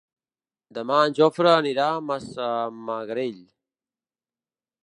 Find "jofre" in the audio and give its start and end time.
1.19-1.51